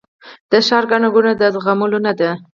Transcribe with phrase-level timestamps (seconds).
[0.49, 2.29] د ښار ګڼه ګوڼه د زغملو نه ده